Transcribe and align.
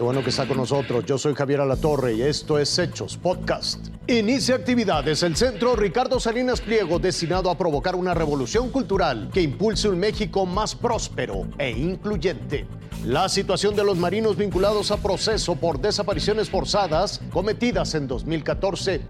Qué 0.00 0.04
bueno 0.04 0.24
que 0.24 0.30
está 0.30 0.48
con 0.48 0.56
nosotros. 0.56 1.04
Yo 1.04 1.18
soy 1.18 1.34
Javier 1.34 1.60
Alatorre 1.60 2.14
y 2.14 2.22
esto 2.22 2.58
es 2.58 2.78
Hechos 2.78 3.18
Podcast. 3.18 3.88
Inicia 4.06 4.54
actividades 4.54 5.22
el 5.22 5.36
Centro 5.36 5.76
Ricardo 5.76 6.18
Salinas 6.18 6.62
Pliego 6.62 6.98
destinado 6.98 7.50
a 7.50 7.58
provocar 7.58 7.94
una 7.94 8.14
revolución 8.14 8.70
cultural 8.70 9.28
que 9.30 9.42
impulse 9.42 9.90
un 9.90 9.98
México 9.98 10.46
más 10.46 10.74
próspero 10.74 11.46
e 11.58 11.72
incluyente. 11.72 12.66
La 13.04 13.28
situación 13.28 13.76
de 13.76 13.84
los 13.84 13.98
marinos 13.98 14.38
vinculados 14.38 14.90
a 14.90 14.96
proceso 14.96 15.56
por 15.56 15.78
desapariciones 15.78 16.48
forzadas 16.48 17.20
cometidas 17.30 17.94
en 17.94 18.08
2014 18.08 19.02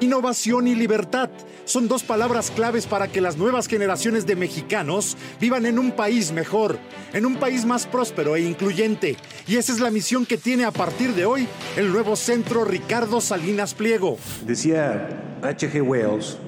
Innovación 0.00 0.68
y 0.68 0.76
libertad 0.76 1.28
son 1.64 1.88
dos 1.88 2.04
palabras 2.04 2.52
claves 2.52 2.86
para 2.86 3.08
que 3.08 3.20
las 3.20 3.36
nuevas 3.36 3.66
generaciones 3.66 4.26
de 4.26 4.36
mexicanos 4.36 5.16
vivan 5.40 5.66
en 5.66 5.76
un 5.76 5.90
país 5.90 6.30
mejor, 6.30 6.78
en 7.12 7.26
un 7.26 7.34
país 7.34 7.64
más 7.64 7.84
próspero 7.86 8.36
e 8.36 8.42
incluyente. 8.42 9.16
Y 9.48 9.56
esa 9.56 9.72
es 9.72 9.80
la 9.80 9.90
misión 9.90 10.24
que 10.24 10.36
tiene 10.36 10.64
a 10.64 10.70
partir 10.70 11.14
de 11.14 11.26
hoy 11.26 11.48
el 11.76 11.90
nuevo 11.90 12.14
centro 12.14 12.64
Ricardo 12.64 13.20
Salinas 13.20 13.74
Pliego. 13.74 14.18
Decía 14.46 15.08
H.G. 15.42 15.82
Wells 15.82 16.38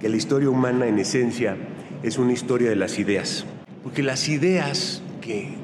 que 0.00 0.08
la 0.08 0.16
historia 0.16 0.48
humana 0.48 0.86
en 0.86 0.98
esencia 0.98 1.58
es 2.02 2.16
una 2.16 2.32
historia 2.32 2.70
de 2.70 2.76
las 2.76 2.98
ideas. 2.98 3.44
Porque 3.82 4.02
las 4.02 4.30
ideas 4.30 5.02
que 5.20 5.56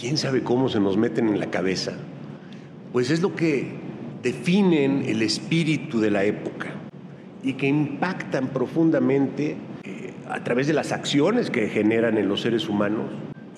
quién 0.00 0.16
sabe 0.16 0.42
cómo 0.42 0.70
se 0.70 0.80
nos 0.80 0.96
meten 0.96 1.28
en 1.28 1.40
la 1.40 1.50
cabeza, 1.50 1.92
pues 2.90 3.10
es 3.10 3.20
lo 3.20 3.36
que 3.36 3.83
definen 4.24 5.04
el 5.06 5.20
espíritu 5.20 6.00
de 6.00 6.10
la 6.10 6.24
época 6.24 6.72
y 7.42 7.52
que 7.52 7.66
impactan 7.66 8.48
profundamente 8.48 9.56
eh, 9.84 10.14
a 10.28 10.42
través 10.42 10.66
de 10.66 10.72
las 10.72 10.92
acciones 10.92 11.50
que 11.50 11.68
generan 11.68 12.16
en 12.16 12.26
los 12.26 12.40
seres 12.40 12.66
humanos, 12.68 13.04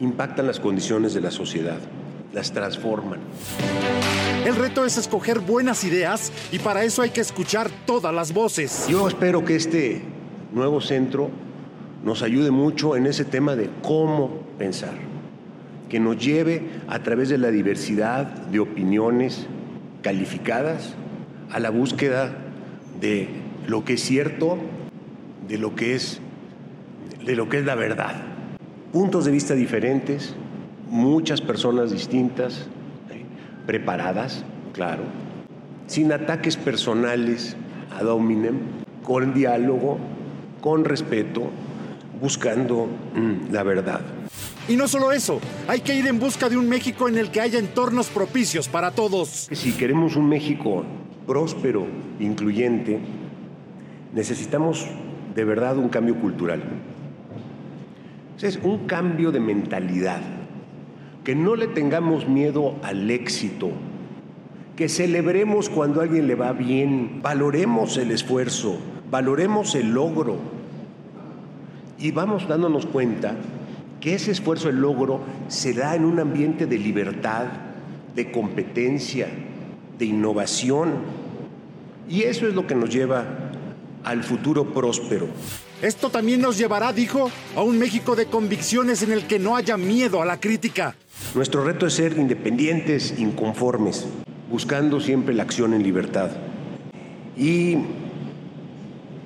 impactan 0.01 0.49
las 0.49 0.59
condiciones 0.59 1.15
de 1.15 1.21
la 1.21 1.31
sociedad, 1.31 1.79
las 2.33 2.53
transforman. 2.53 3.21
El 4.45 4.57
reto 4.57 4.85
es 4.85 4.99
escoger 4.99 5.39
buenas 5.39 5.85
ideas 5.85 6.33
y 6.51 6.59
para 6.59 6.83
eso 6.83 7.03
hay 7.03 7.11
que 7.11 7.21
escuchar 7.21 7.71
todas 7.87 8.13
las 8.13 8.35
voces. 8.35 8.87
Yo 8.89 9.07
espero 9.07 9.45
que 9.45 9.55
este 9.55 10.03
nuevo 10.53 10.81
centro 10.81 11.31
nos 12.05 12.23
ayude 12.23 12.51
mucho 12.51 12.97
en 12.97 13.07
ese 13.07 13.25
tema 13.25 13.55
de 13.55 13.71
cómo 13.83 14.41
pensar, 14.59 14.95
que 15.89 16.01
nos 16.01 16.19
lleve 16.19 16.63
a 16.89 16.99
través 17.05 17.29
de 17.29 17.39
la 17.39 17.53
diversidad 17.53 18.27
de 18.27 18.59
opiniones, 18.59 19.47
calificadas 20.07 20.95
a 21.51 21.59
la 21.59 21.71
búsqueda 21.71 22.31
de 23.01 23.27
lo 23.67 23.85
que 23.85 23.95
es 23.95 24.03
cierto, 24.03 24.57
de 25.49 25.59
lo 25.59 25.75
que 25.75 25.97
es, 25.97 26.21
de 27.25 27.35
lo 27.35 27.49
que 27.49 27.59
es 27.59 27.65
la 27.65 27.75
verdad. 27.75 28.15
Puntos 28.93 29.25
de 29.25 29.33
vista 29.33 29.55
diferentes, 29.55 30.37
muchas 30.89 31.41
personas 31.41 31.91
distintas, 31.91 32.69
preparadas, 33.67 34.45
claro, 34.73 35.03
sin 35.89 36.13
ataques 36.13 36.57
personales 36.57 37.57
a 37.99 38.05
dominem, 38.05 38.61
con 39.03 39.35
diálogo, 39.35 39.99
con 40.61 40.85
respeto, 40.85 41.51
buscando 42.21 42.87
mm, 43.17 43.53
la 43.53 43.65
verdad. 43.65 44.03
Y 44.69 44.75
no 44.75 44.89
solo 44.89 45.13
eso, 45.13 45.41
hay 45.69 45.81
que 45.81 45.95
ir 45.95 46.09
en 46.09 46.19
busca 46.19 46.49
de 46.49 46.57
un 46.57 46.69
México 46.69 47.09
en 47.09 47.17
el 47.17 47.31
que 47.31 47.41
haya 47.41 47.59
entornos 47.59 48.09
propicios 48.09 48.69
para 48.69 48.91
todos. 48.91 49.49
Si 49.53 49.73
queremos 49.73 50.17
un 50.17 50.29
México 50.29 50.85
próspero, 51.25 51.87
incluyente, 52.19 52.99
necesitamos 54.13 54.85
de 55.37 55.45
verdad 55.45 55.79
un 55.79 55.89
cambio 55.89 56.17
cultural. 56.17 56.65
Es 58.43 58.59
un 58.65 58.87
cambio 58.87 59.31
de 59.31 59.39
mentalidad, 59.39 60.21
que 61.23 61.37
no 61.37 61.55
le 61.55 61.69
tengamos 61.69 62.27
miedo 62.27 62.75
al 62.83 63.09
éxito, 63.09 63.71
que 64.75 64.89
celebremos 64.89 65.71
cuando 65.71 66.01
a 66.01 66.05
alguien 66.05 66.27
le 66.27 66.35
va 66.35 66.53
bien, 66.53 67.23
valoremos 67.23 67.97
el 67.99 68.11
esfuerzo, 68.11 68.79
valoremos 69.13 69.77
el 69.77 69.93
logro. 69.93 70.39
Y 71.99 72.11
vamos 72.11 72.49
dándonos 72.49 72.85
cuenta 72.85 73.37
que 74.01 74.15
ese 74.15 74.31
esfuerzo, 74.31 74.69
el 74.69 74.77
logro, 74.77 75.21
se 75.49 75.73
da 75.73 75.95
en 75.95 76.05
un 76.05 76.21
ambiente 76.21 76.67
de 76.67 76.79
libertad, 76.79 77.47
de 78.15 78.31
competencia, 78.31 79.29
de 79.99 80.05
innovación. 80.05 80.95
Y 82.09 82.23
eso 82.23 82.47
es 82.47 82.55
lo 82.55 82.67
que 82.67 82.75
nos 82.75 82.91
lleva 82.91 83.25
al 84.05 84.23
futuro 84.23 84.73
próspero. 84.73 85.27
Esto 85.83 86.09
también 86.09 86.41
nos 86.41 86.57
llevará, 86.57 86.93
dijo, 86.93 87.31
a 87.55 87.63
un 87.63 87.79
México 87.79 88.17
de 88.17 88.27
convicciones 88.27 89.03
en 89.03 89.13
el 89.13 89.27
que 89.27 89.39
no 89.39 89.57
haya 89.57 89.77
miedo 89.77 90.23
a 90.23 90.25
la 90.25 90.41
crítica. 90.41 90.95
Nuestro 91.35 91.65
reto 91.65 91.87
es 91.87 91.95
ser 91.95 92.17
independientes, 92.17 93.19
inconformes, 93.19 94.07
buscando 94.51 95.01
siempre 95.01 95.35
la 95.35 95.43
acción 95.43 95.75
en 95.75 95.83
libertad. 95.83 96.31
Y 97.37 97.79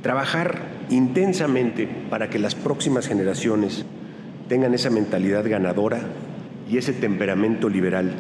trabajar 0.03 0.63
intensamente 0.91 1.87
para 2.09 2.31
que 2.31 2.39
las 2.39 2.55
próximas 2.55 3.07
generaciones 3.07 3.85
tengan 4.51 4.75
esa 4.75 4.91
mentalidad 4.91 5.49
ganadora 5.49 6.01
y 6.69 6.77
ese 6.77 6.93
temperamento 6.93 7.69
liberal 7.69 8.13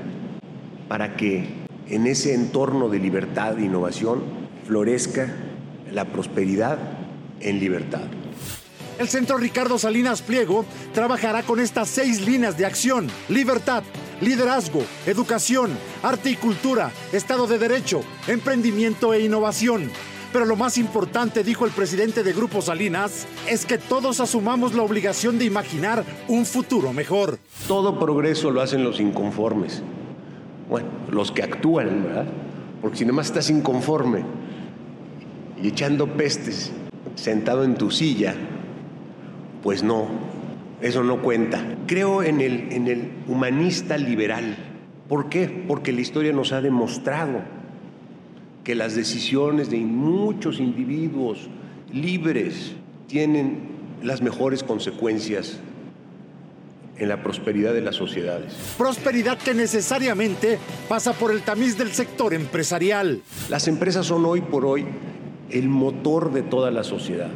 para 0.86 1.16
que 1.16 1.44
en 1.88 2.06
ese 2.06 2.34
entorno 2.34 2.88
de 2.88 3.00
libertad 3.00 3.58
e 3.58 3.64
innovación 3.64 4.22
florezca 4.64 5.26
la 5.92 6.04
prosperidad 6.04 6.78
en 7.40 7.58
libertad. 7.58 8.04
El 9.00 9.08
Centro 9.08 9.38
Ricardo 9.38 9.76
Salinas 9.76 10.22
Pliego 10.22 10.64
trabajará 10.94 11.42
con 11.42 11.58
estas 11.58 11.88
seis 11.88 12.24
líneas 12.24 12.56
de 12.56 12.64
acción. 12.64 13.08
Libertad, 13.28 13.82
liderazgo, 14.20 14.84
educación, 15.06 15.72
arte 16.00 16.30
y 16.30 16.36
cultura, 16.36 16.92
Estado 17.12 17.48
de 17.48 17.58
Derecho, 17.58 18.02
emprendimiento 18.28 19.12
e 19.14 19.24
innovación. 19.24 19.90
Pero 20.32 20.44
lo 20.44 20.54
más 20.54 20.78
importante, 20.78 21.42
dijo 21.42 21.66
el 21.66 21.72
presidente 21.72 22.22
de 22.22 22.32
Grupo 22.32 22.62
Salinas, 22.62 23.26
es 23.48 23.66
que 23.66 23.78
todos 23.78 24.20
asumamos 24.20 24.74
la 24.74 24.82
obligación 24.82 25.38
de 25.38 25.44
imaginar 25.44 26.04
un 26.28 26.46
futuro 26.46 26.92
mejor. 26.92 27.38
Todo 27.66 27.98
progreso 27.98 28.52
lo 28.52 28.60
hacen 28.60 28.84
los 28.84 29.00
inconformes. 29.00 29.82
Bueno, 30.68 30.88
los 31.10 31.32
que 31.32 31.42
actúan, 31.42 32.04
¿verdad? 32.04 32.26
Porque 32.80 32.98
si 32.98 33.04
nomás 33.04 33.26
estás 33.26 33.50
inconforme 33.50 34.22
y 35.60 35.66
echando 35.66 36.06
pestes 36.06 36.70
sentado 37.16 37.64
en 37.64 37.74
tu 37.74 37.90
silla, 37.90 38.34
pues 39.64 39.82
no, 39.82 40.06
eso 40.80 41.02
no 41.02 41.22
cuenta. 41.22 41.76
Creo 41.88 42.22
en 42.22 42.40
el, 42.40 42.72
en 42.72 42.86
el 42.86 43.10
humanista 43.26 43.98
liberal. 43.98 44.56
¿Por 45.08 45.28
qué? 45.28 45.64
Porque 45.66 45.92
la 45.92 46.02
historia 46.02 46.32
nos 46.32 46.52
ha 46.52 46.60
demostrado 46.60 47.40
que 48.70 48.76
las 48.76 48.94
decisiones 48.94 49.68
de 49.68 49.78
muchos 49.78 50.60
individuos 50.60 51.48
libres 51.92 52.70
tienen 53.08 53.58
las 54.00 54.22
mejores 54.22 54.62
consecuencias 54.62 55.58
en 56.96 57.08
la 57.08 57.20
prosperidad 57.20 57.74
de 57.74 57.80
las 57.80 57.96
sociedades. 57.96 58.54
Prosperidad 58.78 59.38
que 59.38 59.54
necesariamente 59.54 60.60
pasa 60.88 61.14
por 61.14 61.32
el 61.32 61.42
tamiz 61.42 61.76
del 61.78 61.90
sector 61.90 62.32
empresarial. 62.32 63.22
Las 63.48 63.66
empresas 63.66 64.06
son 64.06 64.24
hoy 64.24 64.40
por 64.40 64.64
hoy 64.64 64.86
el 65.50 65.68
motor 65.68 66.32
de 66.32 66.42
toda 66.42 66.70
la 66.70 66.84
sociedad. 66.84 67.30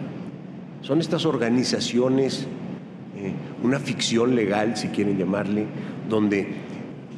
Son 0.82 1.00
estas 1.00 1.26
organizaciones, 1.26 2.46
eh, 3.16 3.32
una 3.60 3.80
ficción 3.80 4.36
legal, 4.36 4.76
si 4.76 4.86
quieren 4.86 5.18
llamarle, 5.18 5.66
donde 6.08 6.46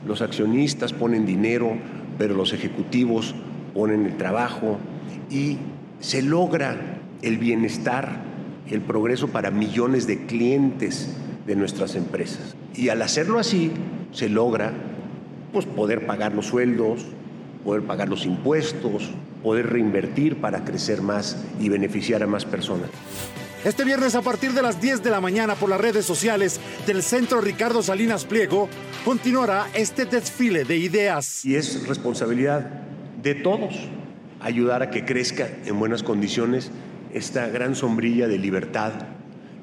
los 0.06 0.22
accionistas 0.22 0.94
ponen 0.94 1.26
dinero, 1.26 1.76
pero 2.16 2.34
los 2.34 2.54
ejecutivos 2.54 3.34
ponen 3.76 4.06
el 4.06 4.16
trabajo 4.16 4.78
y 5.30 5.58
se 6.00 6.22
logra 6.22 6.98
el 7.20 7.36
bienestar, 7.36 8.22
el 8.70 8.80
progreso 8.80 9.28
para 9.28 9.50
millones 9.50 10.06
de 10.06 10.24
clientes 10.24 11.14
de 11.46 11.56
nuestras 11.56 11.94
empresas. 11.94 12.56
Y 12.74 12.88
al 12.88 13.02
hacerlo 13.02 13.38
así, 13.38 13.70
se 14.12 14.30
logra 14.30 14.72
pues, 15.52 15.66
poder 15.66 16.06
pagar 16.06 16.34
los 16.34 16.46
sueldos, 16.46 17.04
poder 17.64 17.82
pagar 17.82 18.08
los 18.08 18.24
impuestos, 18.24 19.10
poder 19.42 19.68
reinvertir 19.68 20.36
para 20.36 20.64
crecer 20.64 21.02
más 21.02 21.44
y 21.60 21.68
beneficiar 21.68 22.22
a 22.22 22.26
más 22.26 22.44
personas. 22.44 22.88
Este 23.64 23.84
viernes 23.84 24.14
a 24.14 24.22
partir 24.22 24.52
de 24.52 24.62
las 24.62 24.80
10 24.80 25.02
de 25.02 25.10
la 25.10 25.20
mañana 25.20 25.54
por 25.54 25.68
las 25.68 25.80
redes 25.80 26.06
sociales 26.06 26.60
del 26.86 27.02
Centro 27.02 27.40
Ricardo 27.40 27.82
Salinas 27.82 28.24
Pliego 28.24 28.68
continuará 29.04 29.66
este 29.74 30.04
desfile 30.04 30.64
de 30.64 30.76
ideas. 30.76 31.44
Y 31.44 31.56
es 31.56 31.86
responsabilidad 31.88 32.85
de 33.26 33.34
todos 33.34 33.74
ayudar 34.40 34.82
a 34.82 34.90
que 34.90 35.04
crezca 35.04 35.48
en 35.64 35.80
buenas 35.80 36.04
condiciones 36.04 36.70
esta 37.12 37.48
gran 37.48 37.74
sombrilla 37.74 38.28
de 38.28 38.38
libertad 38.38 38.92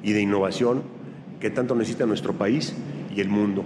y 0.03 0.11
de 0.11 0.19
innovación 0.19 0.83
que 1.39 1.49
tanto 1.49 1.73
necesita 1.73 2.05
nuestro 2.05 2.33
país 2.33 2.73
y 3.15 3.21
el 3.21 3.29
mundo. 3.29 3.63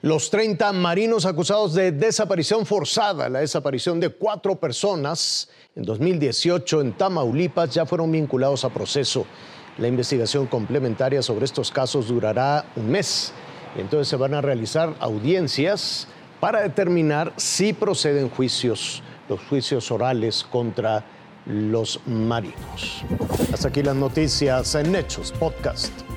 Los 0.00 0.28
30 0.30 0.72
marinos 0.72 1.24
acusados 1.24 1.74
de 1.74 1.92
desaparición 1.92 2.66
forzada, 2.66 3.28
la 3.28 3.38
desaparición 3.38 4.00
de 4.00 4.08
cuatro 4.08 4.58
personas 4.58 5.50
en 5.76 5.84
2018 5.84 6.80
en 6.80 6.92
Tamaulipas, 6.94 7.72
ya 7.72 7.86
fueron 7.86 8.10
vinculados 8.10 8.64
a 8.64 8.70
proceso. 8.70 9.24
La 9.78 9.86
investigación 9.86 10.48
complementaria 10.48 11.22
sobre 11.22 11.44
estos 11.44 11.70
casos 11.70 12.08
durará 12.08 12.64
un 12.74 12.90
mes. 12.90 13.32
Entonces 13.76 14.08
se 14.08 14.16
van 14.16 14.34
a 14.34 14.40
realizar 14.40 14.94
audiencias 15.00 16.06
para 16.40 16.60
determinar 16.60 17.32
si 17.36 17.72
proceden 17.72 18.28
juicios, 18.28 19.02
los 19.28 19.40
juicios 19.48 19.90
orales 19.90 20.44
contra 20.50 21.04
los 21.46 22.00
marinos. 22.06 23.04
Hasta 23.52 23.68
aquí 23.68 23.82
las 23.82 23.96
noticias 23.96 24.74
en 24.74 24.94
Hechos 24.94 25.32
Podcast. 25.32 26.11